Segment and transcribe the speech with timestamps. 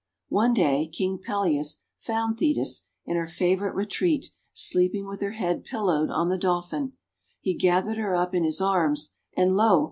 [0.29, 5.63] One day, King Peleus found Thetis, in her fa vourite retreat, sleeping with her head
[5.63, 6.93] pillowed on the Dolphin.
[7.39, 9.79] He gathered her up in his arms, and, lo!